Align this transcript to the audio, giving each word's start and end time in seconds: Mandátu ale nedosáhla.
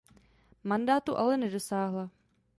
Mandátu 0.63 1.15
ale 1.17 1.37
nedosáhla. 1.37 2.09